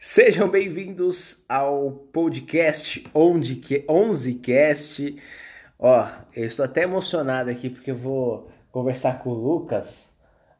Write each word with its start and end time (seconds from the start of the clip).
Sejam 0.00 0.48
bem-vindos 0.48 1.42
ao 1.48 1.90
podcast 2.12 3.04
Onde 3.12 3.56
que 3.56 3.80
11cast. 3.80 5.18
Ó, 5.76 6.08
eu 6.36 6.46
estou 6.46 6.64
até 6.64 6.84
emocionado 6.84 7.50
aqui 7.50 7.68
porque 7.68 7.90
eu 7.90 7.96
vou 7.96 8.48
conversar 8.70 9.18
com 9.18 9.30
o 9.30 9.34
Lucas. 9.34 10.08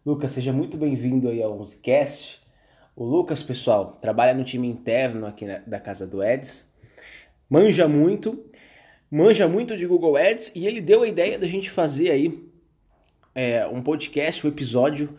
Lucas, 0.04 0.32
seja 0.32 0.52
muito 0.52 0.76
bem-vindo 0.76 1.28
aí 1.28 1.40
ao 1.40 1.56
11cast. 1.56 2.40
O 2.96 3.04
Lucas, 3.04 3.40
pessoal, 3.40 3.96
trabalha 4.02 4.34
no 4.34 4.42
time 4.42 4.66
interno 4.66 5.24
aqui 5.24 5.44
na, 5.44 5.58
da 5.58 5.78
casa 5.78 6.04
do 6.04 6.20
Eds. 6.20 6.68
Manja 7.48 7.86
muito, 7.86 8.44
manja 9.08 9.46
muito 9.46 9.76
de 9.76 9.86
Google 9.86 10.16
Ads 10.16 10.50
e 10.52 10.66
ele 10.66 10.80
deu 10.80 11.04
a 11.04 11.08
ideia 11.08 11.38
da 11.38 11.46
gente 11.46 11.70
fazer 11.70 12.10
aí 12.10 12.44
é, 13.36 13.64
um 13.68 13.84
podcast, 13.84 14.44
um 14.44 14.50
episódio 14.50 15.16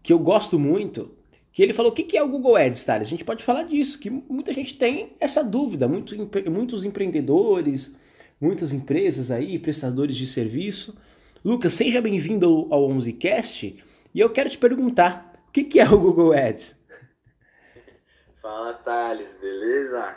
que 0.00 0.12
eu 0.12 0.18
gosto 0.20 0.60
muito, 0.60 1.17
que 1.52 1.62
ele 1.62 1.72
falou 1.72 1.90
o 1.90 1.94
que 1.94 2.16
é 2.16 2.22
o 2.22 2.28
Google 2.28 2.56
Ads, 2.56 2.84
Thales? 2.84 3.08
A 3.08 3.10
gente 3.10 3.24
pode 3.24 3.44
falar 3.44 3.64
disso, 3.64 3.98
que 3.98 4.10
muita 4.10 4.52
gente 4.52 4.76
tem 4.76 5.16
essa 5.18 5.42
dúvida, 5.42 5.88
muito, 5.88 6.14
muitos 6.50 6.84
empreendedores, 6.84 7.96
muitas 8.40 8.72
empresas 8.72 9.30
aí, 9.30 9.58
prestadores 9.58 10.16
de 10.16 10.26
serviço. 10.26 10.96
Lucas, 11.44 11.72
seja 11.72 12.00
bem-vindo 12.00 12.46
ao, 12.46 12.74
ao 12.74 12.88
11cast 12.90 13.82
e 14.14 14.20
eu 14.20 14.30
quero 14.30 14.50
te 14.50 14.58
perguntar, 14.58 15.42
o 15.48 15.52
que 15.52 15.80
é 15.80 15.88
o 15.88 15.98
Google 15.98 16.32
Ads? 16.32 16.76
Fala, 18.40 18.74
Thales, 18.74 19.36
beleza? 19.40 20.16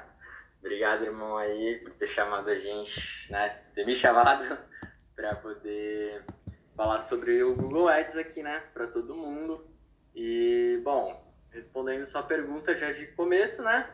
Obrigado, 0.60 1.06
irmão, 1.06 1.38
aí, 1.38 1.80
por 1.84 1.94
ter 1.94 2.08
chamado 2.08 2.50
a 2.50 2.56
gente, 2.56 3.32
né? 3.32 3.50
Ter 3.74 3.86
me 3.86 3.96
chamado 3.96 4.58
para 5.16 5.36
poder 5.36 6.24
falar 6.76 7.00
sobre 7.00 7.42
o 7.44 7.56
Google 7.56 7.90
Ads 7.90 8.16
aqui, 8.16 8.44
né? 8.44 8.62
Para 8.74 8.88
todo 8.88 9.16
mundo. 9.16 9.71
E, 10.16 10.80
bom, 10.84 11.34
respondendo 11.52 12.06
sua 12.06 12.24
pergunta 12.24 12.76
já 12.76 12.92
de 12.92 13.08
começo, 13.08 13.62
né? 13.64 13.90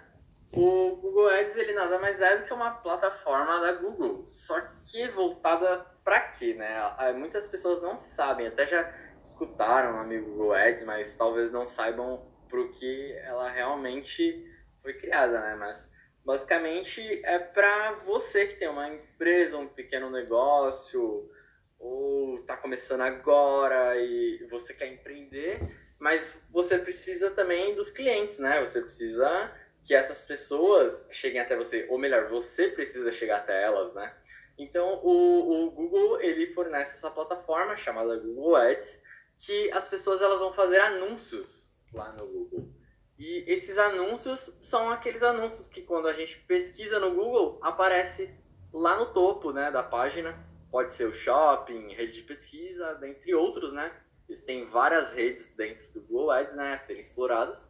O 0.52 0.95
Google 0.95 1.30
Ads 1.30 1.58
ele 1.58 1.73
nada 1.73 1.99
mais 1.99 2.21
é 2.21 2.38
do 2.38 2.45
que 2.45 2.53
uma 2.53 2.71
plataforma 2.71 3.59
da 3.59 3.73
Google, 3.73 4.25
só 4.27 4.59
que 4.86 5.08
voltada 5.09 5.86
para 6.03 6.22
quê, 6.22 6.53
né? 6.53 6.80
Muitas 7.14 7.47
pessoas 7.47 7.81
não 7.81 8.00
sabem, 8.00 8.47
até 8.47 8.66
já 8.66 8.94
escutaram 9.23 9.95
o 9.95 10.00
amigo 10.00 10.31
Google 10.31 10.53
Ads, 10.53 10.83
mas 10.83 11.16
talvez 11.16 11.52
não 11.52 11.67
saibam 11.67 12.25
para 12.47 12.61
o 12.61 12.72
que 12.72 13.11
ela 13.23 13.49
realmente 13.49 14.45
foi 14.81 14.94
criada, 14.94 15.42
né? 15.42 15.55
Mas 15.55 15.92
basicamente 16.23 17.22
é 17.25 17.38
para 17.38 17.94
você 18.05 18.47
que 18.47 18.55
tem 18.55 18.70
uma 18.70 18.88
empresa, 18.88 19.58
um 19.58 19.67
pequeno 19.67 20.09
negócio 20.09 21.30
ou 21.77 22.36
está 22.36 22.55
começando 22.55 23.02
agora 23.02 23.97
e 23.97 24.47
você 24.49 24.73
quer 24.73 24.88
empreender 24.88 25.59
mas 26.00 26.40
você 26.52 26.78
precisa 26.78 27.31
também 27.31 27.76
dos 27.76 27.90
clientes, 27.90 28.40
né? 28.40 28.59
Você 28.66 28.81
precisa 28.81 29.52
que 29.84 29.94
essas 29.94 30.23
pessoas 30.23 31.08
cheguem 31.12 31.39
até 31.39 31.56
você, 31.56 31.88
ou 31.89 31.98
melhor, 31.98 32.28
você 32.28 32.70
precisa 32.70 33.12
chegar 33.12 33.38
até 33.38 33.64
elas, 33.64 33.94
né? 33.94 34.14
Então, 34.58 35.00
o, 35.04 35.67
o 35.67 35.72
Google, 35.72 36.22
ele 36.22 36.54
fornece 36.54 36.98
essa 36.98 37.12
plataforma 37.12 37.78
chamada 37.78 38.17
Google 38.17 38.56
Ads, 38.56 39.02
que 39.38 39.72
as 39.72 39.88
pessoas 39.88 40.22
elas 40.22 40.39
vão 40.39 40.52
fazer 40.52 40.80
anúncios 40.80 41.70
lá 41.94 42.11
no 42.14 42.26
Google. 42.28 42.73
E 43.17 43.44
esses 43.48 43.78
anúncios 43.78 44.58
são 44.59 44.92
aqueles 44.92 45.23
anúncios 45.23 45.67
que 45.67 45.82
quando 45.82 46.08
a 46.08 46.14
gente 46.14 46.39
pesquisa 46.39 47.00
no 47.00 47.14
Google, 47.14 47.59
aparece 47.61 48.34
lá 48.73 48.98
no 48.98 49.14
topo, 49.14 49.52
né, 49.52 49.72
da 49.72 49.84
página. 49.84 50.38
Pode 50.70 50.94
ser 50.94 51.08
o 51.08 51.14
shopping, 51.14 51.94
rede 51.94 52.14
de 52.14 52.22
pesquisa, 52.23 52.94
dentre 52.95 53.34
outros, 53.34 53.72
né? 53.72 53.92
Existem 54.30 54.66
várias 54.66 55.14
redes 55.14 55.53
dentro 55.56 55.86
do 55.94 56.02
Google 56.02 56.31
Ads 56.31 56.56
né, 56.56 56.73
a 56.73 56.78
serem 56.78 57.02
exploradas, 57.02 57.70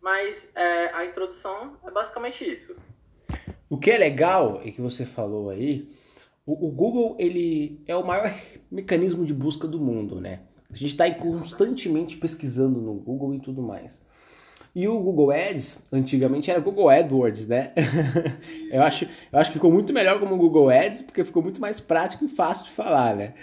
mas 0.00 0.50
é, 0.54 0.94
a 0.94 1.04
introdução 1.04 1.76
é 1.84 1.90
basicamente 1.90 2.48
isso. 2.48 2.76
O 3.68 3.76
que 3.76 3.90
é 3.90 3.98
legal 3.98 4.60
e 4.64 4.70
que 4.70 4.80
você 4.80 5.04
falou 5.04 5.50
aí, 5.50 5.88
o, 6.46 6.68
o, 6.68 6.70
Google 6.70 7.16
ele 7.18 7.82
é 7.86 7.96
o 7.96 8.06
maior 8.06 8.32
mecanismo 8.70 9.24
de 9.24 9.34
busca 9.34 9.66
do 9.66 9.80
mundo, 9.80 10.20
né? 10.20 10.42
A 10.70 10.76
gente 10.76 10.92
está 10.92 11.12
constantemente 11.12 12.16
pesquisando 12.16 12.80
no 12.80 12.94
Google 12.94 13.34
e 13.34 13.40
tudo 13.40 13.62
mais. 13.62 14.00
E 14.74 14.86
o 14.86 15.00
Google 15.00 15.30
Ads, 15.30 15.82
antigamente 15.90 16.50
era 16.50 16.60
Google 16.60 16.90
AdWords, 16.90 17.48
né? 17.48 17.72
eu, 18.70 18.82
acho, 18.82 19.06
eu 19.32 19.38
acho 19.38 19.50
que 19.50 19.54
ficou 19.54 19.72
muito 19.72 19.92
melhor 19.92 20.20
como 20.20 20.36
Google 20.36 20.68
Ads, 20.68 21.02
porque 21.02 21.24
ficou 21.24 21.42
muito 21.42 21.60
mais 21.60 21.80
prático 21.80 22.26
e 22.26 22.28
fácil 22.28 22.66
de 22.66 22.72
falar, 22.72 23.16
né? 23.16 23.34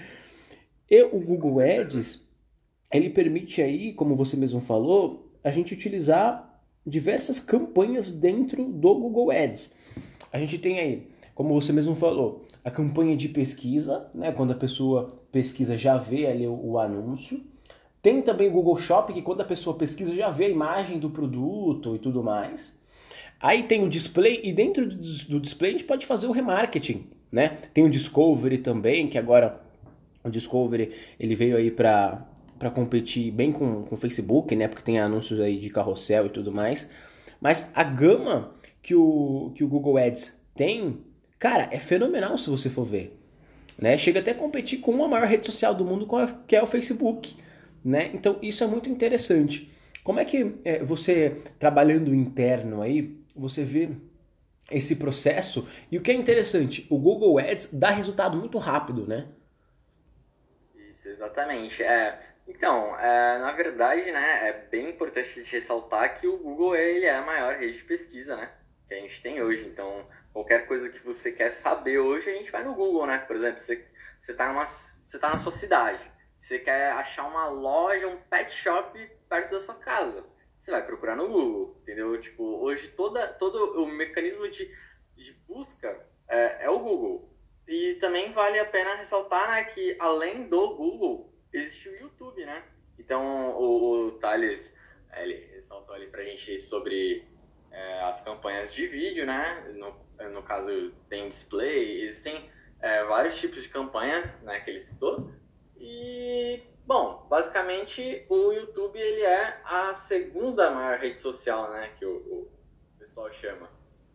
E 0.89 1.01
o 1.03 1.19
Google 1.19 1.59
Ads, 1.59 2.21
ele 2.97 3.09
permite 3.09 3.61
aí, 3.61 3.93
como 3.93 4.15
você 4.15 4.37
mesmo 4.37 4.61
falou, 4.61 5.31
a 5.43 5.49
gente 5.49 5.73
utilizar 5.73 6.61
diversas 6.85 7.39
campanhas 7.39 8.13
dentro 8.13 8.65
do 8.65 8.95
Google 8.95 9.31
Ads. 9.31 9.73
A 10.31 10.37
gente 10.37 10.57
tem 10.57 10.79
aí, 10.79 11.07
como 11.33 11.53
você 11.53 11.71
mesmo 11.71 11.95
falou, 11.95 12.45
a 12.63 12.71
campanha 12.71 13.15
de 13.15 13.29
pesquisa, 13.29 14.09
né, 14.13 14.31
quando 14.31 14.51
a 14.51 14.55
pessoa 14.55 15.19
pesquisa 15.31 15.77
já 15.77 15.97
vê 15.97 16.27
ali 16.27 16.47
o, 16.47 16.53
o 16.53 16.79
anúncio. 16.79 17.41
Tem 18.01 18.21
também 18.21 18.49
o 18.49 18.51
Google 18.51 18.77
Shopping, 18.77 19.13
que 19.13 19.21
quando 19.21 19.41
a 19.41 19.45
pessoa 19.45 19.77
pesquisa 19.77 20.13
já 20.13 20.29
vê 20.29 20.45
a 20.45 20.49
imagem 20.49 20.99
do 20.99 21.09
produto 21.09 21.95
e 21.95 21.99
tudo 21.99 22.21
mais. 22.21 22.77
Aí 23.39 23.63
tem 23.63 23.83
o 23.83 23.89
display 23.89 24.39
e 24.43 24.53
dentro 24.53 24.85
do 24.85 25.39
display 25.39 25.71
a 25.71 25.73
gente 25.73 25.83
pode 25.83 26.05
fazer 26.05 26.27
o 26.27 26.31
remarketing, 26.31 27.07
né? 27.31 27.57
Tem 27.73 27.83
o 27.83 27.89
Discovery 27.89 28.59
também, 28.59 29.07
que 29.09 29.17
agora 29.17 29.61
o 30.23 30.29
Discovery 30.29 30.91
ele 31.19 31.35
veio 31.35 31.57
aí 31.57 31.69
para 31.69 32.25
para 32.63 32.71
competir 32.71 33.29
bem 33.29 33.51
com 33.51 33.85
o 33.91 33.97
Facebook, 33.97 34.55
né? 34.55 34.69
Porque 34.69 34.83
tem 34.83 34.97
anúncios 34.97 35.37
aí 35.41 35.59
de 35.59 35.69
carrossel 35.69 36.27
e 36.27 36.29
tudo 36.29 36.49
mais. 36.49 36.89
Mas 37.41 37.69
a 37.75 37.83
gama 37.83 38.55
que 38.81 38.95
o, 38.95 39.51
que 39.53 39.65
o 39.65 39.67
Google 39.67 39.97
Ads 39.97 40.33
tem, 40.55 41.03
cara, 41.37 41.67
é 41.71 41.77
fenomenal 41.77 42.37
se 42.37 42.49
você 42.49 42.69
for 42.69 42.85
ver. 42.85 43.19
Né? 43.77 43.97
Chega 43.97 44.21
até 44.21 44.31
a 44.31 44.35
competir 44.35 44.79
com 44.79 45.03
a 45.03 45.07
maior 45.09 45.27
rede 45.27 45.45
social 45.45 45.75
do 45.75 45.83
mundo, 45.83 46.07
que 46.47 46.55
é 46.55 46.63
o 46.63 46.67
Facebook. 46.67 47.35
Né? 47.83 48.11
Então 48.13 48.39
isso 48.41 48.63
é 48.63 48.67
muito 48.67 48.89
interessante. 48.89 49.69
Como 50.01 50.21
é 50.21 50.25
que 50.25 50.55
é, 50.63 50.81
você, 50.81 51.41
trabalhando 51.59 52.15
interno 52.15 52.81
aí, 52.81 53.13
você 53.35 53.65
vê 53.65 53.89
esse 54.71 54.95
processo? 54.95 55.67
E 55.91 55.97
o 55.97 56.01
que 56.01 56.11
é 56.11 56.13
interessante, 56.13 56.87
o 56.89 56.97
Google 56.97 57.39
Ads 57.39 57.73
dá 57.73 57.89
resultado 57.89 58.37
muito 58.37 58.57
rápido, 58.57 59.05
né? 59.05 59.27
Isso, 60.89 61.09
exatamente. 61.09 61.83
É, 61.83 62.32
então, 62.47 62.97
é, 62.99 63.39
na 63.39 63.51
verdade, 63.51 64.11
né, 64.11 64.49
é 64.49 64.53
bem 64.53 64.89
importante 64.89 65.41
ressaltar 65.43 66.19
que 66.19 66.27
o 66.27 66.37
Google 66.37 66.75
ele 66.75 67.05
é 67.05 67.15
a 67.15 67.21
maior 67.21 67.55
rede 67.55 67.77
de 67.77 67.83
pesquisa, 67.83 68.35
né, 68.35 68.51
que 68.87 68.93
a 68.93 68.97
gente 68.97 69.21
tem 69.21 69.41
hoje. 69.41 69.65
Então, 69.65 70.05
qualquer 70.33 70.67
coisa 70.67 70.89
que 70.89 70.99
você 70.99 71.31
quer 71.31 71.51
saber 71.51 71.99
hoje, 71.99 72.29
a 72.29 72.33
gente 72.33 72.51
vai 72.51 72.63
no 72.63 72.73
Google, 72.73 73.05
né? 73.05 73.19
Por 73.19 73.35
exemplo, 73.35 73.59
você 73.59 73.85
você 74.19 74.33
tá 74.33 74.65
você 75.05 75.19
tá 75.19 75.29
na 75.31 75.39
sua 75.39 75.51
cidade, 75.51 76.11
você 76.39 76.57
quer 76.57 76.91
achar 76.91 77.27
uma 77.27 77.47
loja, 77.47 78.07
um 78.07 78.17
pet 78.17 78.51
shop 78.51 78.97
perto 79.27 79.51
da 79.51 79.59
sua 79.59 79.75
casa, 79.75 80.25
você 80.59 80.71
vai 80.71 80.85
procurar 80.85 81.15
no 81.15 81.27
Google, 81.27 81.77
entendeu? 81.81 82.19
Tipo, 82.19 82.43
hoje 82.63 82.87
toda 82.89 83.27
todo 83.27 83.83
o 83.83 83.87
mecanismo 83.87 84.49
de, 84.49 84.73
de 85.15 85.33
busca 85.47 86.05
é, 86.27 86.65
é 86.65 86.69
o 86.69 86.79
Google. 86.79 87.29
E 87.67 87.95
também 87.95 88.31
vale 88.31 88.59
a 88.59 88.65
pena 88.65 88.95
ressaltar 88.95 89.49
né, 89.49 89.63
que 89.65 89.95
além 89.99 90.47
do 90.47 90.75
Google 90.75 91.32
existe 91.53 91.89
o 91.89 91.95
YouTube, 91.95 92.45
né? 92.45 92.63
Então 92.97 93.51
o, 93.57 94.07
o 94.07 94.11
Thales 94.13 94.75
ele 95.15 95.35
ressaltou 95.53 95.95
ali 95.95 96.07
pra 96.07 96.23
gente 96.23 96.59
sobre 96.59 97.27
é, 97.71 98.01
as 98.03 98.21
campanhas 98.21 98.73
de 98.73 98.87
vídeo, 98.87 99.25
né? 99.25 99.73
No, 99.75 99.95
no 100.29 100.43
caso 100.43 100.91
tem 101.09 101.29
display, 101.29 102.01
existem 102.01 102.49
é, 102.79 103.03
vários 103.05 103.39
tipos 103.39 103.63
de 103.63 103.69
campanhas, 103.69 104.33
né? 104.41 104.59
Que 104.59 104.71
ele 104.71 104.79
citou. 104.79 105.31
E 105.77 106.63
bom, 106.85 107.25
basicamente 107.29 108.25
o 108.29 108.51
YouTube 108.51 108.99
ele 108.99 109.21
é 109.21 109.61
a 109.63 109.93
segunda 109.93 110.71
maior 110.71 110.97
rede 110.97 111.19
social, 111.19 111.71
né? 111.71 111.91
Que 111.97 112.05
o, 112.05 112.17
o 112.17 112.51
pessoal 112.99 113.31
chama. 113.31 113.69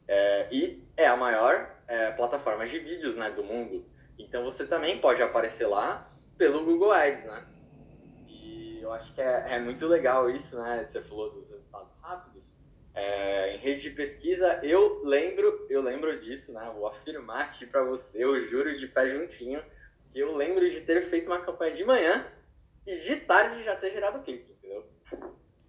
É, 0.06 0.48
e 0.50 0.82
é 0.96 1.06
a 1.06 1.16
maior 1.16 1.76
é, 1.86 2.10
plataforma 2.12 2.66
de 2.66 2.78
vídeos 2.78 3.14
né, 3.14 3.30
do 3.30 3.44
mundo. 3.44 3.84
Então 4.18 4.42
você 4.42 4.66
também 4.66 5.00
pode 5.00 5.22
aparecer 5.22 5.66
lá 5.66 6.10
pelo 6.38 6.64
Google 6.64 6.92
Ads, 6.92 7.24
né? 7.24 7.44
E 8.28 8.78
eu 8.80 8.92
acho 8.92 9.12
que 9.12 9.20
é, 9.20 9.46
é 9.50 9.60
muito 9.60 9.86
legal 9.86 10.30
isso, 10.30 10.56
né? 10.56 10.86
Você 10.88 11.02
falou 11.02 11.32
dos 11.32 11.50
resultados 11.50 11.92
rápidos. 12.00 12.56
É, 12.94 13.54
em 13.54 13.58
rede 13.58 13.82
de 13.82 13.90
pesquisa, 13.90 14.60
eu 14.62 15.04
lembro, 15.04 15.66
eu 15.68 15.82
lembro 15.82 16.18
disso, 16.20 16.52
né? 16.52 16.72
Vou 16.74 16.86
afirmar 16.86 17.42
aqui 17.42 17.66
para 17.66 17.84
você, 17.84 18.24
eu 18.24 18.40
juro 18.48 18.76
de 18.76 18.88
pé 18.88 19.08
juntinho, 19.08 19.62
que 20.10 20.18
eu 20.18 20.34
lembro 20.34 20.68
de 20.68 20.80
ter 20.80 21.02
feito 21.02 21.26
uma 21.26 21.40
campanha 21.40 21.74
de 21.74 21.84
manhã 21.84 22.26
e 22.86 22.96
de 22.96 23.16
tarde 23.16 23.62
já 23.62 23.76
ter 23.76 23.92
gerado 23.92 24.22
clique, 24.22 24.50
entendeu? 24.50 24.84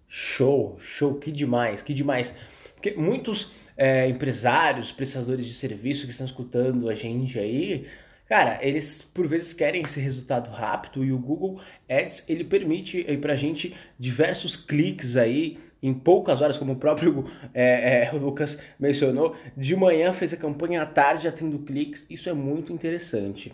Show, 0.08 0.76
show, 0.80 1.18
que 1.18 1.30
demais, 1.30 1.82
que 1.82 1.94
demais. 1.94 2.34
Porque 2.74 2.92
muitos 2.92 3.52
é, 3.76 4.08
empresários, 4.08 4.90
prestadores 4.90 5.44
de 5.46 5.54
serviço 5.54 6.06
que 6.06 6.12
estão 6.12 6.26
escutando 6.26 6.88
a 6.88 6.94
gente 6.94 7.38
aí, 7.38 7.88
Cara, 8.30 8.60
eles 8.62 9.02
por 9.02 9.26
vezes 9.26 9.52
querem 9.52 9.82
esse 9.82 9.98
resultado 9.98 10.50
rápido 10.50 11.04
e 11.04 11.12
o 11.12 11.18
Google 11.18 11.60
Ads 11.88 12.24
ele 12.28 12.44
permite 12.44 13.04
aí 13.08 13.18
pra 13.18 13.34
gente 13.34 13.76
diversos 13.98 14.54
cliques 14.54 15.16
aí 15.16 15.58
em 15.82 15.92
poucas 15.92 16.40
horas, 16.40 16.56
como 16.56 16.74
o 16.74 16.76
próprio 16.76 17.28
é, 17.52 18.04
é, 18.04 18.10
Lucas 18.14 18.62
mencionou, 18.78 19.34
de 19.56 19.74
manhã 19.74 20.12
fez 20.12 20.32
a 20.32 20.36
campanha, 20.36 20.80
à 20.80 20.86
tarde 20.86 21.24
já 21.24 21.32
tendo 21.32 21.58
cliques, 21.58 22.06
isso 22.08 22.28
é 22.28 22.32
muito 22.32 22.72
interessante. 22.72 23.52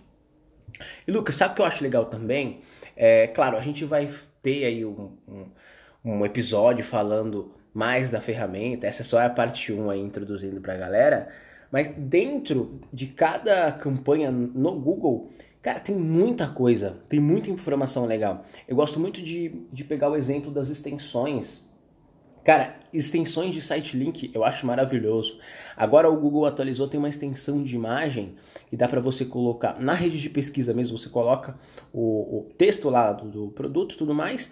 E 1.09 1.11
Lucas, 1.11 1.37
sabe 1.37 1.53
o 1.53 1.57
que 1.57 1.63
eu 1.63 1.67
acho 1.67 1.83
legal 1.83 2.05
também? 2.05 2.61
É, 2.95 3.29
claro, 3.29 3.57
a 3.57 3.63
gente 3.63 3.83
vai 3.87 4.11
ter 4.43 4.67
aí 4.67 4.85
um, 4.85 5.17
um, 5.27 5.47
um 6.05 6.27
episódio 6.27 6.85
falando 6.85 7.51
mais 7.73 8.11
da 8.11 8.21
ferramenta, 8.21 8.87
essa 8.87 9.03
só 9.03 9.23
é 9.23 9.25
a 9.25 9.31
parte 9.31 9.73
1 9.73 9.89
aí 9.89 10.01
introduzindo 10.01 10.61
para 10.61 10.75
a 10.75 10.77
galera, 10.77 11.29
mas 11.77 11.89
dentro 11.95 12.81
de 12.91 13.07
cada 13.07 13.71
campanha 13.71 14.31
no 14.31 14.81
Google, 14.81 15.29
cara, 15.61 15.79
tem 15.79 15.95
muita 15.95 16.49
coisa, 16.49 16.97
tem 17.07 17.21
muita 17.21 17.51
informação 17.51 18.07
legal. 18.07 18.47
Eu 18.67 18.75
gosto 18.75 18.99
muito 18.99 19.21
de, 19.21 19.53
de 19.71 19.85
pegar 19.85 20.09
o 20.09 20.17
exemplo 20.17 20.51
das 20.51 20.71
extensões. 20.71 21.71
Cara, 22.43 22.77
extensões 22.95 23.53
de 23.53 23.61
site 23.61 23.95
link 23.95 24.31
eu 24.33 24.43
acho 24.43 24.67
maravilhoso. 24.67 25.39
Agora 25.77 26.09
o 26.09 26.19
Google 26.19 26.47
atualizou, 26.47 26.89
tem 26.89 26.97
uma 26.97 27.11
extensão 27.11 27.63
de 27.63 27.75
imagem 27.75 28.37
que 28.71 28.77
dá 28.77 28.89
para 28.89 29.03
você 29.03 29.27
colocar 29.27 29.79
na 29.79 29.93
rede 29.93 30.19
de 30.19 30.31
pesquisa 30.31 30.73
mesmo. 30.73 30.97
Você 30.97 31.11
coloca 31.11 31.59
o, 31.93 32.39
o 32.39 32.47
texto 32.57 32.89
lá 32.89 33.13
do, 33.13 33.29
do 33.29 33.49
produto 33.49 33.97
e 33.97 33.99
tudo 33.99 34.15
mais 34.15 34.51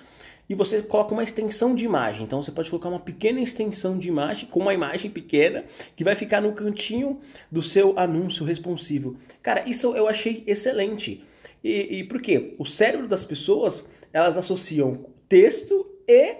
e 0.48 0.54
você 0.54 0.82
coloca 0.82 1.12
uma 1.12 1.22
extensão 1.22 1.74
de 1.74 1.84
imagem. 1.84 2.24
Então 2.24 2.42
você 2.42 2.52
pode 2.52 2.70
colocar 2.70 2.88
uma 2.88 3.00
pequena 3.00 3.40
extensão 3.40 3.98
de 3.98 4.08
imagem 4.08 4.48
com 4.48 4.60
uma 4.60 4.74
imagem 4.74 5.10
pequena 5.10 5.64
que 5.96 6.04
vai 6.04 6.14
ficar 6.14 6.40
no 6.40 6.52
cantinho 6.52 7.20
do 7.50 7.62
seu 7.62 7.98
anúncio 7.98 8.44
responsivo. 8.44 9.16
Cara, 9.42 9.68
isso 9.68 9.94
eu 9.96 10.06
achei 10.06 10.44
excelente. 10.46 11.24
E, 11.62 11.98
e 11.98 12.04
por 12.04 12.20
quê? 12.20 12.54
O 12.58 12.66
cérebro 12.66 13.08
das 13.08 13.24
pessoas 13.24 13.86
elas 14.12 14.36
associam 14.36 15.06
texto 15.28 15.86
e 16.06 16.36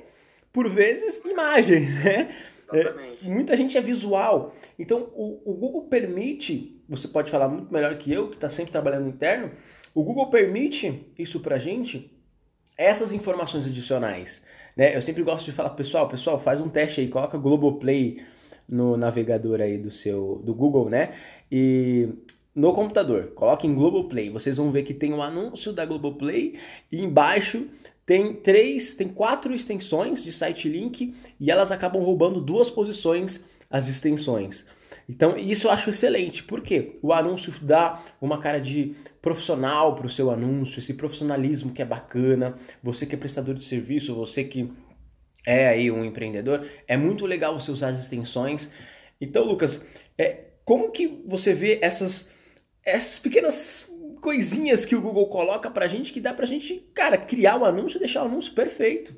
por 0.53 0.69
vezes 0.69 1.25
imagem, 1.25 1.81
né? 2.05 2.35
É, 2.73 2.95
muita 3.23 3.57
gente 3.57 3.77
é 3.77 3.81
visual. 3.81 4.55
Então 4.79 5.11
o, 5.15 5.41
o 5.45 5.55
Google 5.55 5.83
permite, 5.85 6.81
você 6.89 7.09
pode 7.09 7.31
falar 7.31 7.49
muito 7.49 7.73
melhor 7.73 7.97
que 7.97 8.13
eu, 8.13 8.29
que 8.29 8.37
está 8.37 8.49
sempre 8.49 8.73
trabalhando 8.73 9.09
interno, 9.09 9.51
o 9.95 10.03
Google 10.03 10.29
permite 10.29 11.07
isso 11.19 11.41
pra 11.41 11.57
gente 11.57 12.14
essas 12.77 13.13
informações 13.13 13.67
adicionais. 13.67 14.43
Né? 14.77 14.97
Eu 14.97 15.03
sempre 15.03 15.23
gosto 15.23 15.45
de 15.45 15.53
falar, 15.53 15.71
pessoal, 15.71 16.09
pessoal, 16.09 16.39
faz 16.39 16.61
um 16.61 16.69
teste 16.69 17.01
aí, 17.01 17.09
coloca 17.09 17.39
Globoplay 17.39 18.23
no 18.69 18.97
navegador 18.97 19.61
aí 19.61 19.79
do 19.79 19.91
seu 19.91 20.41
do 20.45 20.55
Google, 20.55 20.89
né? 20.89 21.13
E 21.53 22.09
no 22.55 22.73
computador, 22.73 23.33
coloque 23.35 23.67
em 23.67 23.75
Globoplay. 23.75 24.31
Vocês 24.31 24.57
vão 24.57 24.71
ver 24.71 24.85
que 24.85 24.95
tem 24.95 25.13
o 25.13 25.17
um 25.17 25.23
anúncio 25.23 25.73
da 25.73 25.85
Globoplay 25.85 26.55
e 26.91 27.03
embaixo 27.03 27.67
tem 28.07 28.35
três, 28.35 28.95
tem 28.95 29.09
quatro 29.09 29.55
extensões 29.55 30.23
de 30.23 30.33
site 30.33 30.69
link 30.69 31.15
e 31.41 31.51
elas 31.51 31.73
acabam 31.73 32.03
roubando 32.03 32.41
duas 32.41 32.71
posições 32.71 33.45
as 33.71 33.89
extensões. 33.89 34.65
Então, 35.09 35.37
isso 35.37 35.67
eu 35.67 35.71
acho 35.71 35.91
excelente, 35.91 36.43
porque 36.43 36.99
o 37.03 37.13
anúncio 37.13 37.53
dá 37.61 38.03
uma 38.21 38.39
cara 38.41 38.59
de 38.59 38.97
profissional 39.21 39.95
para 39.95 40.07
o 40.07 40.11
seu 40.11 40.31
anúncio, 40.31 40.79
esse 40.79 40.95
profissionalismo 40.95 41.73
que 41.73 41.83
é 41.83 41.85
bacana, 41.85 42.55
você 42.83 43.05
que 43.05 43.15
é 43.15 43.19
prestador 43.19 43.55
de 43.55 43.65
serviço, 43.65 44.15
você 44.15 44.45
que 44.45 44.73
é 45.47 45.69
aí 45.69 45.91
um 45.91 46.05
empreendedor, 46.05 46.67
é 46.89 46.97
muito 46.97 47.27
legal 47.27 47.59
você 47.59 47.71
usar 47.71 47.89
as 47.89 47.99
extensões. 47.99 48.73
Então, 49.21 49.45
Lucas, 49.45 49.85
é, 50.17 50.45
como 50.65 50.91
que 50.91 51.07
você 51.27 51.53
vê 51.53 51.79
essas, 51.83 52.31
essas 52.83 53.19
pequenas 53.19 53.91
coisinhas 54.23 54.87
que 54.87 54.97
o 54.97 55.03
Google 55.03 55.29
coloca 55.29 55.71
pra 55.71 55.87
gente 55.87 56.13
que 56.13 56.21
dá 56.21 56.33
pra 56.33 56.47
gente, 56.47 56.89
cara, 56.95 57.19
criar 57.19 57.59
o 57.59 57.65
anúncio 57.67 57.99
e 57.99 58.01
deixar 58.01 58.23
o 58.23 58.27
anúncio 58.27 58.55
perfeito? 58.55 59.15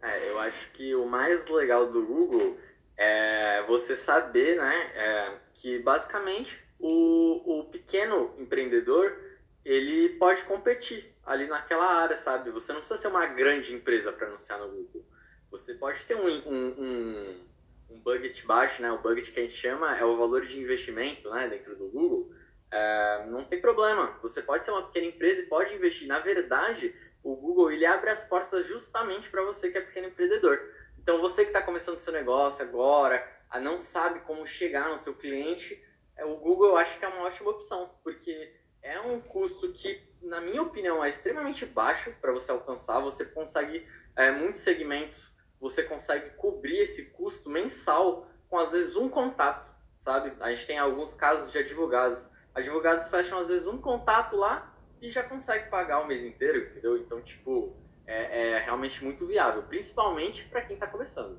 É, 0.00 0.30
eu 0.30 0.40
acho 0.40 0.70
que 0.72 0.94
o 0.94 1.06
mais 1.06 1.46
legal 1.48 1.90
do 1.90 2.06
Google 2.06 2.56
é 2.98 3.62
você 3.62 3.94
saber, 3.94 4.56
né, 4.56 4.92
é, 4.94 5.38
que 5.54 5.78
basicamente 5.78 6.60
o, 6.80 7.60
o 7.60 7.64
pequeno 7.66 8.34
empreendedor 8.36 9.16
ele 9.64 10.10
pode 10.10 10.44
competir 10.44 11.14
ali 11.24 11.46
naquela 11.46 11.84
área, 11.84 12.16
sabe? 12.16 12.50
Você 12.50 12.72
não 12.72 12.80
precisa 12.80 13.00
ser 13.00 13.08
uma 13.08 13.26
grande 13.26 13.74
empresa 13.74 14.10
para 14.10 14.26
anunciar 14.26 14.58
no 14.58 14.68
Google. 14.68 15.04
Você 15.50 15.74
pode 15.74 16.04
ter 16.04 16.14
um, 16.14 16.26
um, 16.26 16.66
um, 16.78 17.46
um, 17.90 18.00
budget 18.00 18.46
baixo, 18.46 18.80
né? 18.80 18.90
O 18.90 18.98
budget 18.98 19.30
que 19.30 19.40
a 19.40 19.42
gente 19.42 19.54
chama 19.54 19.96
é 19.96 20.04
o 20.04 20.16
valor 20.16 20.44
de 20.44 20.58
investimento, 20.58 21.30
né? 21.30 21.46
Dentro 21.48 21.76
do 21.76 21.88
Google. 21.88 22.32
É, 22.70 23.26
não 23.28 23.44
tem 23.44 23.60
problema. 23.60 24.18
Você 24.22 24.42
pode 24.42 24.64
ser 24.64 24.70
uma 24.70 24.86
pequena 24.86 25.06
empresa 25.06 25.42
e 25.42 25.46
pode 25.46 25.74
investir. 25.74 26.08
Na 26.08 26.18
verdade, 26.18 26.94
o 27.22 27.36
Google 27.36 27.70
ele 27.70 27.84
abre 27.84 28.10
as 28.10 28.22
portas 28.24 28.66
justamente 28.66 29.28
para 29.28 29.42
você 29.42 29.70
que 29.70 29.78
é 29.78 29.82
pequeno 29.82 30.08
empreendedor. 30.08 30.58
Então, 31.08 31.22
você 31.22 31.42
que 31.42 31.48
está 31.48 31.62
começando 31.62 31.96
seu 31.96 32.12
negócio 32.12 32.62
agora, 32.62 33.26
a 33.48 33.58
não 33.58 33.80
sabe 33.80 34.20
como 34.20 34.46
chegar 34.46 34.90
no 34.90 34.98
seu 34.98 35.14
cliente, 35.14 35.82
é, 36.14 36.22
o 36.22 36.36
Google 36.36 36.68
eu 36.68 36.76
acho 36.76 36.98
que 36.98 37.04
é 37.06 37.08
uma 37.08 37.22
ótima 37.22 37.48
opção, 37.48 37.94
porque 38.04 38.54
é 38.82 39.00
um 39.00 39.18
custo 39.18 39.72
que, 39.72 40.06
na 40.20 40.38
minha 40.38 40.60
opinião, 40.60 41.02
é 41.02 41.08
extremamente 41.08 41.64
baixo 41.64 42.14
para 42.20 42.30
você 42.30 42.50
alcançar. 42.50 43.00
Você 43.00 43.24
consegue 43.24 43.88
é, 44.16 44.30
muitos 44.30 44.60
segmentos, 44.60 45.34
você 45.58 45.82
consegue 45.82 46.28
cobrir 46.36 46.76
esse 46.76 47.06
custo 47.06 47.48
mensal 47.48 48.28
com 48.50 48.58
às 48.58 48.72
vezes 48.72 48.94
um 48.94 49.08
contato, 49.08 49.74
sabe? 49.96 50.36
A 50.40 50.50
gente 50.50 50.66
tem 50.66 50.76
alguns 50.76 51.14
casos 51.14 51.50
de 51.50 51.56
advogados. 51.56 52.28
Advogados 52.54 53.08
fecham 53.08 53.38
às 53.38 53.48
vezes 53.48 53.66
um 53.66 53.80
contato 53.80 54.36
lá 54.36 54.76
e 55.00 55.08
já 55.08 55.22
consegue 55.22 55.70
pagar 55.70 56.00
o 56.00 56.06
mês 56.06 56.22
inteiro, 56.22 56.58
entendeu? 56.58 56.98
Então, 56.98 57.22
tipo, 57.22 57.74
é, 58.08 58.52
é 58.52 58.58
realmente 58.64 59.04
muito 59.04 59.26
viável, 59.26 59.62
principalmente 59.62 60.44
para 60.44 60.62
quem 60.62 60.74
está 60.74 60.86
começando. 60.86 61.38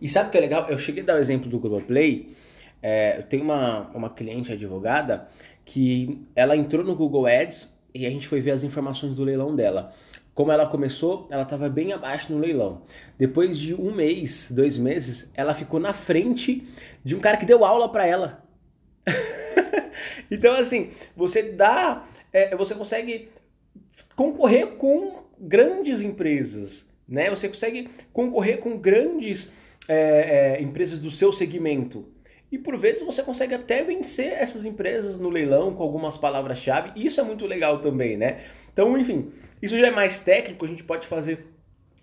E 0.00 0.08
sabe 0.08 0.28
o 0.28 0.32
que 0.32 0.36
é 0.36 0.40
legal? 0.40 0.68
Eu 0.68 0.76
cheguei 0.76 1.02
a 1.02 1.06
dar 1.06 1.14
o 1.16 1.20
exemplo 1.20 1.48
do 1.48 1.58
Globoplay. 1.58 2.36
É, 2.82 3.18
eu 3.18 3.22
tenho 3.22 3.44
uma, 3.44 3.88
uma 3.94 4.10
cliente 4.10 4.52
advogada 4.52 5.28
que 5.64 6.26
ela 6.34 6.56
entrou 6.56 6.84
no 6.84 6.94
Google 6.94 7.26
Ads 7.26 7.72
e 7.94 8.04
a 8.04 8.10
gente 8.10 8.28
foi 8.28 8.40
ver 8.40 8.50
as 8.50 8.64
informações 8.64 9.16
do 9.16 9.24
leilão 9.24 9.54
dela. 9.54 9.94
Como 10.34 10.50
ela 10.50 10.66
começou, 10.66 11.26
ela 11.30 11.44
estava 11.44 11.68
bem 11.68 11.92
abaixo 11.92 12.32
no 12.32 12.40
leilão. 12.40 12.82
Depois 13.16 13.56
de 13.56 13.72
um 13.72 13.94
mês, 13.94 14.50
dois 14.50 14.76
meses, 14.76 15.32
ela 15.34 15.54
ficou 15.54 15.78
na 15.78 15.92
frente 15.92 16.66
de 17.04 17.14
um 17.14 17.20
cara 17.20 17.36
que 17.36 17.46
deu 17.46 17.64
aula 17.64 17.88
para 17.88 18.04
ela. 18.04 18.44
então, 20.28 20.56
assim, 20.56 20.90
você 21.16 21.52
dá, 21.52 22.04
é, 22.32 22.54
você 22.56 22.74
consegue 22.74 23.30
concorrer 24.16 24.72
com 24.72 25.23
grandes 25.38 26.00
empresas, 26.00 26.90
né? 27.08 27.30
Você 27.30 27.48
consegue 27.48 27.88
concorrer 28.12 28.58
com 28.58 28.78
grandes 28.78 29.52
é, 29.88 30.56
é, 30.58 30.62
empresas 30.62 30.98
do 30.98 31.10
seu 31.10 31.32
segmento. 31.32 32.08
E 32.50 32.58
por 32.58 32.76
vezes 32.76 33.02
você 33.02 33.22
consegue 33.22 33.54
até 33.54 33.82
vencer 33.82 34.32
essas 34.32 34.64
empresas 34.64 35.18
no 35.18 35.28
leilão 35.28 35.74
com 35.74 35.82
algumas 35.82 36.16
palavras-chave. 36.16 36.92
Isso 36.94 37.20
é 37.20 37.24
muito 37.24 37.46
legal 37.46 37.80
também, 37.80 38.16
né? 38.16 38.44
Então, 38.72 38.96
enfim, 38.96 39.28
isso 39.60 39.76
já 39.76 39.88
é 39.88 39.90
mais 39.90 40.20
técnico, 40.20 40.64
a 40.64 40.68
gente 40.68 40.84
pode 40.84 41.06
fazer 41.06 41.46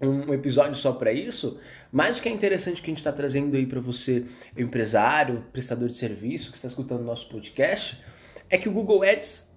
um 0.01 0.33
episódio 0.33 0.75
só 0.75 0.91
para 0.91 1.13
isso, 1.13 1.59
mas 1.91 2.17
o 2.17 2.21
que 2.21 2.27
é 2.27 2.31
interessante 2.31 2.81
que 2.81 2.89
a 2.89 2.91
gente 2.91 2.97
está 2.97 3.11
trazendo 3.11 3.55
aí 3.55 3.67
para 3.67 3.79
você, 3.79 4.25
empresário, 4.57 5.45
prestador 5.53 5.87
de 5.87 5.95
serviço, 5.95 6.49
que 6.49 6.57
está 6.57 6.67
escutando 6.67 7.03
nosso 7.03 7.29
podcast, 7.29 8.03
é 8.49 8.57
que 8.57 8.67
o 8.67 8.71
Google 8.71 9.03
Ads 9.03 9.47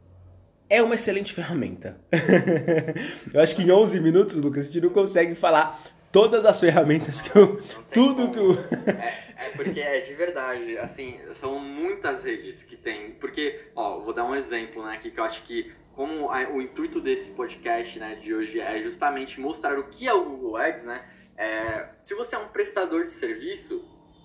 é 0.68 0.82
uma 0.82 0.94
excelente 0.94 1.32
ferramenta. 1.32 1.98
eu 3.32 3.40
acho 3.40 3.54
que 3.54 3.62
em 3.62 3.70
11 3.70 4.00
minutos, 4.00 4.36
Lucas, 4.36 4.64
a 4.64 4.66
gente 4.66 4.80
não 4.80 4.90
consegue 4.90 5.34
falar 5.34 5.80
todas 6.10 6.44
as 6.44 6.60
ferramentas 6.60 7.20
que 7.20 7.36
eu. 7.36 7.60
Tudo 7.92 8.28
como. 8.28 8.32
que 8.32 8.38
eu. 8.38 8.52
é, 8.94 9.34
é, 9.36 9.50
porque 9.56 9.80
é 9.80 10.00
de 10.00 10.14
verdade, 10.14 10.78
assim, 10.78 11.18
são 11.34 11.58
muitas 11.58 12.22
redes 12.24 12.62
que 12.62 12.76
tem. 12.76 13.12
Porque, 13.12 13.68
ó, 13.74 14.00
vou 14.00 14.14
dar 14.14 14.24
um 14.24 14.34
exemplo, 14.34 14.84
né, 14.86 14.94
aqui 14.94 15.10
que 15.10 15.18
eu 15.18 15.24
acho 15.24 15.42
que. 15.42 15.72
Como 15.94 16.28
a, 16.28 16.48
o 16.50 16.60
intuito 16.60 17.00
desse 17.00 17.30
podcast 17.30 18.00
né, 18.00 18.16
de 18.16 18.34
hoje 18.34 18.58
é 18.58 18.82
justamente 18.82 19.40
mostrar 19.40 19.78
o 19.78 19.84
que 19.84 20.08
é 20.08 20.12
o 20.12 20.24
Google 20.24 20.56
Ads, 20.56 20.82
né? 20.82 21.04
É, 21.36 21.88
se 22.02 22.14
você 22.16 22.34
é 22.34 22.38
um 22.38 22.48
prestador 22.48 23.04
de 23.04 23.12
serviço, 23.12 23.84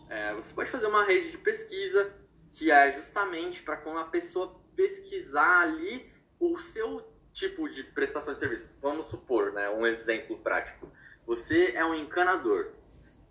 é, 0.10 0.34
você 0.34 0.52
pode 0.52 0.68
fazer 0.70 0.88
uma 0.88 1.06
rede 1.06 1.30
de 1.30 1.38
pesquisa 1.38 2.12
que 2.52 2.72
é 2.72 2.92
justamente 2.92 3.62
para 3.62 3.78
quando 3.78 4.00
a 4.00 4.06
pessoa 4.06 4.60
pesquisar 4.76 5.62
ali 5.62 6.10
o 6.40 6.58
seu 6.58 7.06
tipo 7.34 7.70
de 7.70 7.84
prestação 7.84 8.34
de 8.34 8.40
serviço. 8.40 8.70
Vamos 8.82 9.08
supor, 9.08 9.52
né, 9.54 9.70
um 9.70 9.86
exemplo 9.86 10.38
prático. 10.40 10.92
Você 11.26 11.74
é 11.76 11.86
um 11.86 11.94
encanador 11.94 12.74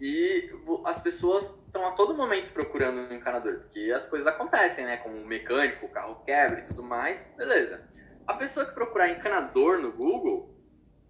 e 0.01 0.53
as 0.85 1.01
pessoas 1.01 1.59
estão 1.67 1.87
a 1.87 1.93
todo 1.93 2.15
momento 2.15 2.53
procurando 2.53 3.01
um 3.01 3.13
encanador, 3.13 3.61
porque 3.61 3.91
as 3.95 4.07
coisas 4.07 4.29
acontecem, 4.29 4.85
né, 4.85 4.97
como 4.99 5.17
um 5.17 5.27
mecânico, 5.27 5.87
o 5.87 5.89
carro 5.89 6.23
quebra 6.25 6.61
e 6.61 6.65
tudo 6.65 6.83
mais, 6.83 7.27
beleza. 7.37 7.89
A 8.27 8.35
pessoa 8.35 8.67
que 8.67 8.73
procurar 8.73 9.09
encanador 9.09 9.79
no 9.79 9.91
Google, 9.91 10.55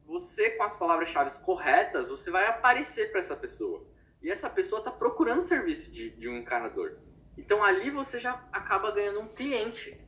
você 0.06 0.50
com 0.50 0.62
as 0.62 0.74
palavras-chave 0.74 1.30
corretas, 1.40 2.08
você 2.08 2.30
vai 2.30 2.46
aparecer 2.46 3.10
para 3.10 3.20
essa 3.20 3.36
pessoa. 3.36 3.86
E 4.22 4.30
essa 4.30 4.48
pessoa 4.48 4.78
está 4.78 4.90
procurando 4.90 5.42
serviço 5.42 5.90
de, 5.90 6.10
de 6.10 6.28
um 6.28 6.38
encanador. 6.38 6.96
Então 7.36 7.62
ali 7.62 7.90
você 7.90 8.18
já 8.18 8.42
acaba 8.50 8.90
ganhando 8.90 9.20
um 9.20 9.28
cliente. 9.28 10.00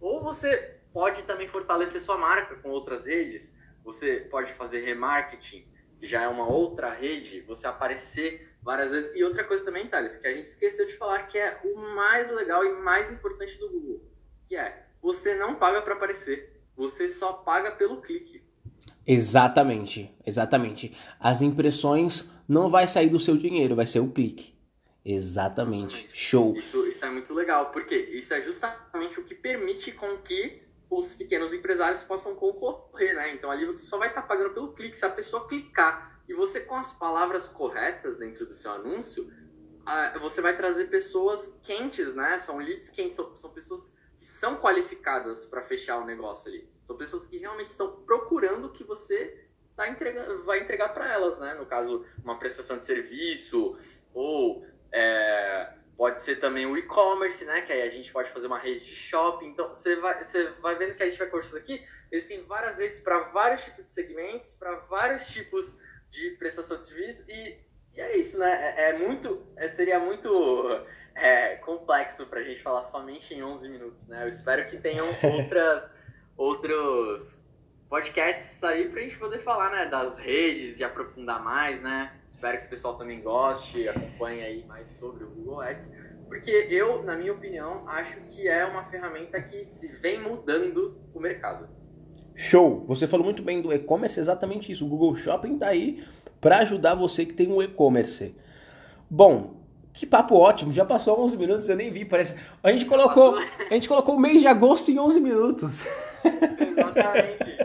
Ou 0.00 0.22
você 0.22 0.77
pode 0.98 1.22
também 1.22 1.46
fortalecer 1.46 2.00
sua 2.00 2.18
marca 2.18 2.56
com 2.56 2.70
outras 2.70 3.06
redes. 3.06 3.54
Você 3.84 4.26
pode 4.28 4.52
fazer 4.52 4.80
remarketing. 4.80 5.64
que 6.00 6.08
já 6.08 6.22
é 6.22 6.28
uma 6.28 6.44
outra 6.44 6.90
rede, 6.90 7.40
você 7.42 7.68
aparecer 7.68 8.48
várias 8.60 8.90
vezes. 8.90 9.12
E 9.14 9.22
outra 9.22 9.44
coisa 9.44 9.64
também, 9.64 9.86
Thales, 9.86 10.16
que 10.16 10.26
a 10.26 10.34
gente 10.34 10.46
esqueceu 10.46 10.86
de 10.86 10.94
falar, 10.94 11.22
que 11.28 11.38
é 11.38 11.60
o 11.64 11.94
mais 11.94 12.28
legal 12.32 12.64
e 12.64 12.72
mais 12.82 13.12
importante 13.12 13.56
do 13.58 13.68
Google, 13.68 14.10
que 14.48 14.56
é 14.56 14.86
você 15.00 15.36
não 15.36 15.54
paga 15.54 15.80
para 15.82 15.94
aparecer, 15.94 16.60
você 16.76 17.06
só 17.06 17.32
paga 17.32 17.70
pelo 17.70 18.00
clique. 18.00 18.42
Exatamente, 19.06 20.12
exatamente. 20.26 20.96
As 21.20 21.42
impressões 21.42 22.28
não 22.48 22.68
vai 22.68 22.88
sair 22.88 23.08
do 23.08 23.20
seu 23.20 23.36
dinheiro, 23.36 23.76
vai 23.76 23.86
ser 23.86 24.00
o 24.00 24.10
clique. 24.10 24.52
Exatamente. 25.04 26.08
Show. 26.12 26.56
Isso, 26.56 26.84
isso 26.88 27.04
é 27.04 27.10
muito 27.10 27.32
legal, 27.32 27.70
porque 27.70 27.94
isso 27.94 28.34
é 28.34 28.40
justamente 28.40 29.20
o 29.20 29.24
que 29.24 29.36
permite 29.36 29.92
com 29.92 30.16
que 30.18 30.66
os 30.90 31.14
pequenos 31.14 31.52
empresários 31.52 32.02
possam 32.02 32.34
concorrer, 32.34 33.14
né? 33.14 33.34
Então 33.34 33.50
ali 33.50 33.66
você 33.66 33.84
só 33.86 33.98
vai 33.98 34.08
estar 34.08 34.22
tá 34.22 34.28
pagando 34.28 34.54
pelo 34.54 34.72
clique. 34.72 34.96
Se 34.96 35.04
a 35.04 35.10
pessoa 35.10 35.46
clicar 35.46 36.20
e 36.28 36.34
você 36.34 36.60
com 36.60 36.76
as 36.76 36.92
palavras 36.92 37.48
corretas 37.48 38.18
dentro 38.18 38.46
do 38.46 38.52
seu 38.52 38.70
anúncio, 38.72 39.30
você 40.20 40.40
vai 40.40 40.54
trazer 40.54 40.86
pessoas 40.86 41.54
quentes, 41.62 42.14
né? 42.14 42.38
São 42.38 42.58
leads 42.58 42.90
quentes, 42.90 43.20
são 43.36 43.50
pessoas 43.50 43.90
que 44.18 44.24
são 44.24 44.56
qualificadas 44.56 45.44
para 45.44 45.62
fechar 45.62 45.98
o 45.98 46.04
negócio 46.04 46.50
ali. 46.50 46.68
São 46.82 46.96
pessoas 46.96 47.26
que 47.26 47.38
realmente 47.38 47.68
estão 47.68 47.92
procurando 48.02 48.66
o 48.66 48.72
que 48.72 48.84
você 48.84 49.46
tá 49.76 49.88
entregando, 49.88 50.44
vai 50.44 50.60
entregar 50.60 50.88
para 50.92 51.12
elas, 51.12 51.38
né? 51.38 51.54
No 51.54 51.64
caso, 51.64 52.04
uma 52.22 52.38
prestação 52.38 52.78
de 52.78 52.84
serviço 52.84 53.78
ou 54.12 54.66
é, 54.92 55.72
Pode 55.98 56.22
ser 56.22 56.36
também 56.36 56.64
o 56.64 56.76
e-commerce, 56.78 57.44
né? 57.44 57.60
Que 57.62 57.72
aí 57.72 57.82
a 57.82 57.90
gente 57.90 58.12
pode 58.12 58.30
fazer 58.30 58.46
uma 58.46 58.60
rede 58.60 58.84
de 58.84 58.94
shopping. 58.94 59.48
Então, 59.48 59.70
você 59.70 59.96
vai, 59.96 60.22
você 60.22 60.44
vai 60.60 60.76
vendo 60.76 60.94
que 60.94 61.02
a 61.02 61.08
gente 61.08 61.18
vai 61.18 61.26
conversando 61.26 61.58
aqui. 61.58 61.84
Existem 62.12 62.44
várias 62.44 62.78
redes 62.78 63.00
para 63.00 63.18
vários 63.30 63.64
tipos 63.64 63.84
de 63.86 63.90
segmentos, 63.90 64.54
para 64.54 64.76
vários 64.88 65.26
tipos 65.26 65.76
de 66.08 66.30
prestação 66.38 66.76
de 66.76 66.86
serviço. 66.86 67.24
E, 67.28 67.58
e 67.96 68.00
é 68.00 68.16
isso, 68.16 68.38
né? 68.38 68.76
É, 68.76 68.90
é 68.90 68.98
muito, 68.98 69.44
é, 69.56 69.68
seria 69.68 69.98
muito 69.98 70.30
é, 71.16 71.56
complexo 71.56 72.26
para 72.26 72.38
a 72.38 72.44
gente 72.44 72.62
falar 72.62 72.82
somente 72.82 73.34
em 73.34 73.42
11 73.42 73.68
minutos, 73.68 74.06
né? 74.06 74.22
Eu 74.22 74.28
espero 74.28 74.64
que 74.66 74.76
tenham 74.76 75.08
outras, 75.20 75.90
outros 76.36 77.37
podcasts 77.88 78.62
aí 78.62 78.88
pra 78.88 79.00
gente 79.00 79.16
poder 79.16 79.38
falar, 79.38 79.70
né, 79.70 79.86
das 79.86 80.18
redes 80.18 80.78
e 80.78 80.84
aprofundar 80.84 81.42
mais, 81.42 81.80
né? 81.80 82.12
Espero 82.28 82.58
que 82.60 82.66
o 82.66 82.70
pessoal 82.70 82.96
também 82.96 83.20
goste, 83.20 83.88
acompanhe 83.88 84.42
aí 84.42 84.64
mais 84.66 84.88
sobre 84.88 85.24
o 85.24 85.30
Google 85.30 85.60
Ads, 85.60 85.90
porque 86.28 86.50
eu, 86.68 87.02
na 87.02 87.16
minha 87.16 87.32
opinião, 87.32 87.88
acho 87.88 88.20
que 88.28 88.46
é 88.46 88.64
uma 88.66 88.84
ferramenta 88.84 89.40
que 89.40 89.66
vem 90.00 90.20
mudando 90.20 90.98
o 91.14 91.20
mercado. 91.20 91.68
Show! 92.34 92.84
Você 92.86 93.08
falou 93.08 93.24
muito 93.24 93.42
bem 93.42 93.62
do 93.62 93.72
e-commerce, 93.72 94.20
exatamente 94.20 94.70
isso. 94.70 94.84
O 94.84 94.88
Google 94.88 95.16
Shopping 95.16 95.58
tá 95.58 95.68
aí 95.68 96.04
para 96.40 96.58
ajudar 96.58 96.94
você 96.94 97.24
que 97.24 97.32
tem 97.32 97.50
um 97.50 97.60
e-commerce. 97.60 98.36
Bom, 99.10 99.56
que 99.92 100.06
papo 100.06 100.36
ótimo, 100.36 100.70
já 100.70 100.84
passou 100.84 101.18
11 101.20 101.36
minutos, 101.36 101.68
eu 101.68 101.74
nem 101.74 101.90
vi, 101.90 102.04
parece. 102.04 102.36
A 102.62 102.70
gente 102.70 102.84
colocou, 102.84 103.36
a 103.36 103.74
gente 103.74 103.88
colocou 103.88 104.14
o 104.14 104.20
mês 104.20 104.40
de 104.40 104.46
agosto 104.46 104.90
em 104.90 104.98
11 104.98 105.20
minutos. 105.20 105.84
Exatamente. 106.24 107.56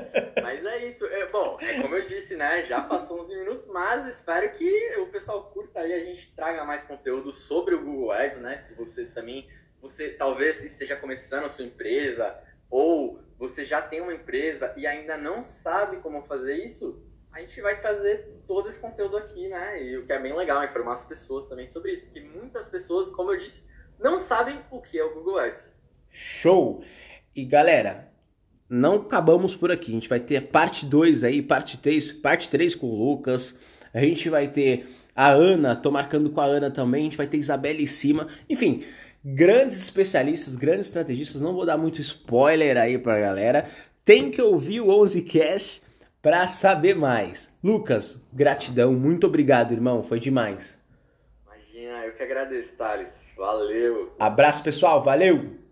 Mas 0.42 0.66
é 0.66 0.86
isso. 0.86 1.06
É, 1.06 1.28
bom, 1.28 1.58
é 1.62 1.82
como 1.82 1.96
eu 1.96 2.06
disse, 2.06 2.36
né? 2.36 2.64
Já 2.64 2.82
passou 2.82 3.22
11 3.22 3.36
minutos, 3.36 3.66
mas 3.68 4.08
espero 4.08 4.52
que 4.52 4.98
o 4.98 5.08
pessoal 5.08 5.52
curta 5.52 5.80
aí, 5.80 5.94
a 5.94 6.06
gente 6.06 6.34
traga 6.36 6.64
mais 6.64 6.84
conteúdo 6.84 7.32
sobre 7.32 7.76
o 7.76 7.84
Google 7.84 8.12
Ads, 8.12 8.40
né? 8.40 8.58
Se 8.58 8.74
você 8.74 9.06
também, 9.06 9.48
você 9.82 10.10
talvez 10.10 10.64
esteja 10.64 10.96
começando 10.96 11.46
a 11.46 11.50
sua 11.50 11.66
empresa 11.66 12.38
ou 12.70 13.20
você 13.38 13.66
já 13.66 13.82
tem 13.82 14.02
uma 14.02 14.14
empresa 14.14 14.74
e 14.78 14.88
ainda 14.88 15.18
não 15.18 15.44
sabe 15.44 15.98
como 15.98 16.24
fazer 16.24 16.64
isso, 16.64 17.04
a 17.32 17.40
gente 17.40 17.60
vai 17.62 17.80
trazer 17.80 18.42
todo 18.48 18.70
esse 18.70 18.80
conteúdo 18.80 19.18
aqui, 19.18 19.48
né? 19.48 19.84
E 19.84 19.98
o 19.98 20.06
que 20.06 20.14
é 20.14 20.20
bem 20.20 20.34
legal, 20.34 20.64
informar 20.64 20.94
as 20.94 21.04
pessoas 21.04 21.48
também 21.48 21.68
sobre 21.68 21.92
isso, 21.92 22.04
porque 22.06 22.22
muitas 22.22 22.68
pessoas, 22.68 23.10
como 23.10 23.32
eu 23.32 23.38
disse, 23.38 23.64
não 24.00 24.20
sabem 24.20 24.62
o 24.70 24.82
que 24.82 25.00
é 25.00 25.04
o 25.04 25.14
Google 25.14 25.40
Ads. 25.40 25.72
Show! 26.10 26.84
E 27.36 27.44
galera, 27.44 28.13
não 28.74 28.96
acabamos 28.96 29.56
por 29.56 29.72
aqui. 29.72 29.92
A 29.92 29.94
gente 29.94 30.10
vai 30.10 30.20
ter 30.20 30.42
parte 30.42 30.84
2 30.84 31.24
aí, 31.24 31.44
parte 31.44 31.78
3, 31.78 32.12
parte 32.14 32.50
3 32.50 32.74
com 32.74 32.88
o 32.88 32.96
Lucas. 32.96 33.60
A 33.94 34.00
gente 34.00 34.28
vai 34.30 34.48
ter 34.48 34.88
a 35.16 35.30
Ana, 35.30 35.76
tô 35.76 35.92
marcando 35.92 36.32
com 36.32 36.42
a 36.42 36.46
Ana 36.46 36.72
também. 36.72 37.02
A 37.02 37.04
gente 37.04 37.18
vai 37.18 37.28
ter 37.28 37.38
Isabelle 37.38 37.84
em 37.84 37.88
cima. 37.88 38.28
Enfim, 38.50 38.84
grandes 39.24 39.80
especialistas, 39.80 40.56
grandes 40.56 40.88
estrategistas. 40.88 41.40
Não 41.40 41.54
vou 41.54 41.68
dar 41.68 41.78
muito 41.78 42.02
spoiler 42.02 42.76
aí 42.76 42.98
pra 42.98 43.20
galera. 43.20 43.70
Tem 44.04 44.32
que 44.32 44.42
ouvir 44.42 44.82
o 44.82 44.90
11 44.90 45.22
Cash 45.22 45.82
para 46.20 46.48
saber 46.48 46.96
mais. 46.96 47.56
Lucas, 47.64 48.26
gratidão, 48.34 48.94
muito 48.94 49.28
obrigado, 49.28 49.72
irmão, 49.72 50.02
foi 50.02 50.20
demais. 50.20 50.82
Imagina, 51.46 52.06
eu 52.08 52.14
que 52.14 52.24
agradeço, 52.24 52.76
Thales. 52.76 53.30
Valeu. 53.38 54.14
Abraço, 54.18 54.64
pessoal, 54.64 55.04
valeu. 55.04 55.63